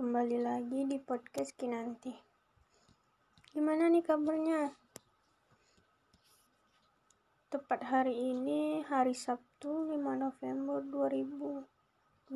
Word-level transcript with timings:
Kembali 0.00 0.40
lagi 0.40 0.88
di 0.88 0.96
podcast 0.96 1.52
Kinanti. 1.60 2.08
Gimana 3.52 3.92
nih 3.92 4.00
kabarnya? 4.00 4.72
Tepat 7.52 7.84
hari 7.84 8.16
ini, 8.32 8.80
hari 8.88 9.12
Sabtu 9.12 9.92
5 9.92 10.00
November 10.00 10.80
2022. 10.88 12.32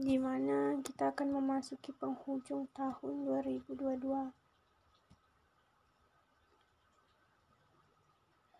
Di 0.00 0.16
mana 0.16 0.80
kita 0.80 1.12
akan 1.12 1.28
memasuki 1.28 1.92
penghujung 1.92 2.64
tahun 2.72 3.28
2022. 3.28 4.32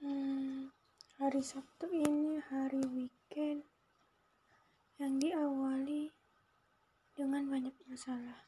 Hmm, 0.05 0.69
hari 1.17 1.41
Sabtu 1.41 1.89
ini 1.89 2.37
hari 2.37 2.85
weekend 2.85 3.65
yang 4.99 5.15
diawali 5.23 6.11
dengan 7.15 7.47
banyak 7.47 7.71
masalah. 7.99 8.47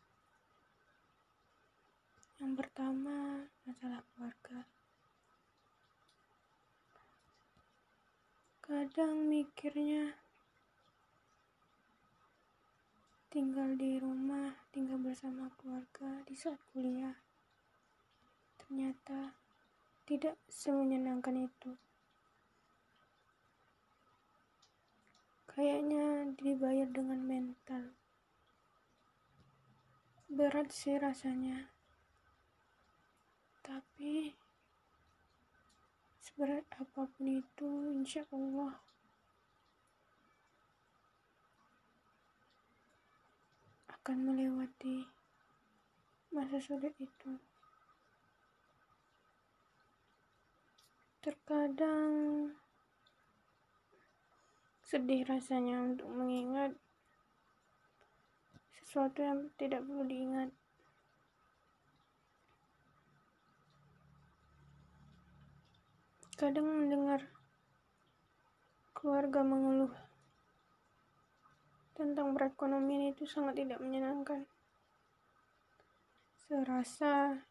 Yang 2.39 2.55
pertama, 2.63 3.51
masalah 3.67 3.99
keluarga. 4.15 4.63
Kadang 8.63 9.27
mikirnya 9.27 10.15
tinggal 13.35 13.75
di 13.75 13.99
rumah, 13.99 14.55
tinggal 14.71 15.03
bersama 15.03 15.51
keluarga 15.59 16.23
di 16.31 16.39
saat 16.39 16.63
kuliah. 16.71 17.19
Ternyata 18.55 19.35
tidak 20.07 20.39
semenyenangkan 20.47 21.51
itu. 21.51 21.75
Kayaknya 25.51 26.39
dibayar 26.39 26.87
dengan 26.87 27.20
Berat 30.41 30.73
sih 30.73 30.97
rasanya. 30.97 31.69
Tapi 33.61 34.33
seberat 36.17 36.65
apa 36.81 37.05
pun 37.05 37.29
itu, 37.29 37.93
insya 37.93 38.25
Allah 38.33 38.73
akan 43.93 44.33
melewati 44.33 45.05
masa 46.33 46.57
sulit 46.57 46.97
itu. 46.97 47.37
Terkadang 51.21 52.57
Sedih 54.89 55.29
rasanya 55.29 55.85
untuk 55.85 56.09
mengingat 56.09 56.81
sesuatu 58.91 59.23
yang 59.23 59.47
tidak 59.55 59.87
perlu 59.87 60.03
diingat. 60.03 60.51
Kadang 66.35 66.67
mendengar 66.67 67.23
keluarga 68.91 69.47
mengeluh 69.47 69.95
tentang 71.95 72.35
perekonomian 72.35 73.15
itu 73.15 73.31
sangat 73.31 73.63
tidak 73.63 73.79
menyenangkan. 73.79 74.43
Serasa 76.51 77.47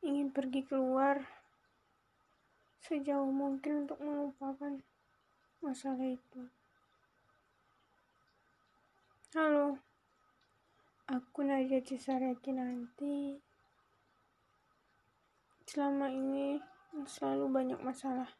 ingin 0.00 0.32
pergi 0.32 0.64
keluar 0.64 1.20
sejauh 2.80 3.28
mungkin 3.28 3.84
untuk 3.84 4.00
melupakan 4.00 4.80
masalah 5.60 6.00
itu. 6.00 6.61
Aku 11.12 11.44
Nadia 11.44 11.84
Cisareki 11.84 12.56
nanti. 12.56 13.36
Selama 15.68 16.08
ini 16.08 16.56
selalu 17.04 17.52
banyak 17.52 17.80
masalah. 17.84 18.32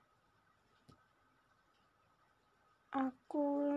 Aku 2.93 3.77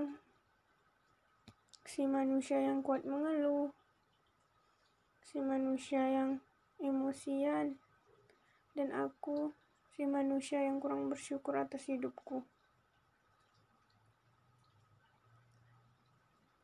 si 1.83 2.07
manusia 2.07 2.63
yang 2.63 2.79
kuat 2.79 3.03
mengeluh, 3.03 3.71
si 5.27 5.43
manusia 5.43 6.03
yang 6.07 6.39
emosian, 6.79 7.75
dan 8.75 8.89
aku 8.95 9.51
si 9.95 10.07
manusia 10.07 10.63
yang 10.63 10.79
kurang 10.79 11.07
bersyukur 11.11 11.55
atas 11.55 11.87
hidupku. 11.87 12.43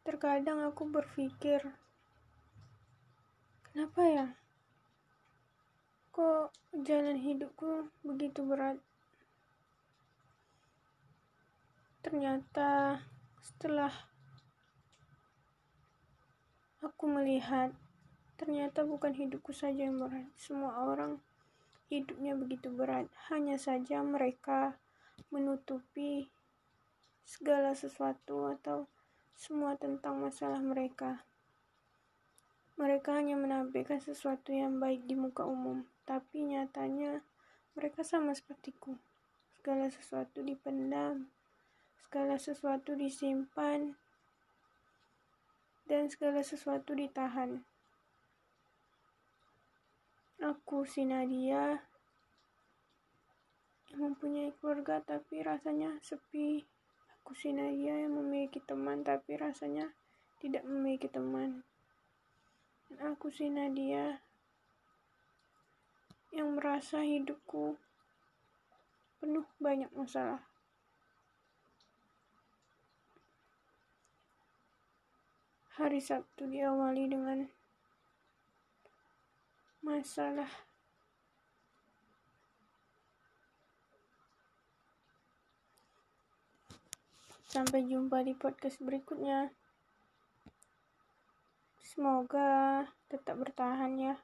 Terkadang 0.04 0.68
aku 0.68 0.84
berpikir, 0.92 1.64
kenapa 3.72 4.02
ya? 4.04 4.28
Kok 6.12 6.52
jalan 6.84 7.16
hidupku 7.16 7.88
begitu 8.04 8.44
berat? 8.44 8.76
Ternyata 12.04 13.00
setelah 13.40 13.96
aku 16.84 17.08
melihat, 17.08 17.72
ternyata 18.36 18.84
bukan 18.84 19.16
hidupku 19.16 19.56
saja 19.56 19.88
yang 19.88 20.04
berat. 20.04 20.28
Semua 20.36 20.84
orang 20.84 21.24
hidupnya 21.88 22.36
begitu 22.36 22.68
berat. 22.68 23.08
Hanya 23.32 23.56
saja 23.56 24.04
mereka 24.04 24.76
menutupi 25.32 26.28
segala 27.24 27.72
sesuatu 27.72 28.52
atau 28.52 28.92
semua 29.40 29.80
tentang 29.80 30.20
masalah 30.20 30.60
mereka. 30.60 31.24
Mereka 32.82 33.14
hanya 33.14 33.38
menampilkan 33.38 34.02
sesuatu 34.02 34.50
yang 34.50 34.82
baik 34.82 35.06
di 35.06 35.14
muka 35.14 35.46
umum, 35.46 35.86
tapi 36.02 36.42
nyatanya 36.42 37.22
mereka 37.78 38.02
sama 38.02 38.34
sepertiku. 38.34 38.98
Segala 39.54 39.86
sesuatu 39.94 40.42
dipendam, 40.42 41.30
segala 42.02 42.42
sesuatu 42.42 42.98
disimpan, 42.98 43.94
dan 45.86 46.10
segala 46.10 46.42
sesuatu 46.42 46.98
ditahan. 46.98 47.62
Aku 50.42 50.82
si 50.90 51.06
Nadia 51.06 51.86
yang 53.94 54.10
mempunyai 54.10 54.58
keluarga 54.58 55.06
tapi 55.06 55.46
rasanya 55.46 56.02
sepi. 56.02 56.66
Aku 57.22 57.38
si 57.38 57.54
Nadia 57.54 57.94
yang 57.94 58.18
memiliki 58.18 58.58
teman 58.58 59.06
tapi 59.06 59.38
rasanya 59.38 59.94
tidak 60.42 60.66
memiliki 60.66 61.06
teman. 61.06 61.62
Dan 62.92 63.16
aku 63.16 63.32
si 63.32 63.48
Nadia 63.48 64.20
yang 66.36 66.60
merasa 66.60 67.00
hidupku 67.00 67.80
penuh 69.24 69.48
banyak 69.64 69.88
masalah. 69.96 70.44
Hari 75.80 76.04
Sabtu 76.04 76.52
diawali 76.52 77.08
dengan 77.08 77.48
masalah 79.80 80.52
Sampai 87.52 87.84
jumpa 87.84 88.24
di 88.24 88.32
podcast 88.32 88.80
berikutnya. 88.80 89.52
Semoga 91.92 92.88
tetap 93.12 93.36
bertahan 93.36 94.00
ya. 94.00 94.16